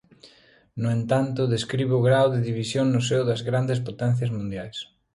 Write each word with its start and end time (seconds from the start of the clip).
No 0.81 0.89
entanto, 0.97 1.51
describe 1.55 1.93
o 1.97 2.05
grao 2.07 2.27
de 2.31 2.45
división 2.49 2.85
no 2.89 3.01
seo 3.07 3.23
das 3.29 3.41
grandes 3.49 3.79
potencias 3.87 4.31
mundiais. 4.37 4.77